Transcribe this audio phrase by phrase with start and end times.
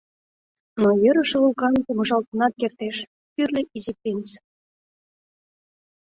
[0.81, 2.97] —Но йӧрышӧ вулкан помыжалтынат кертеш,—
[3.33, 4.29] кӱрльӧ Изи принц.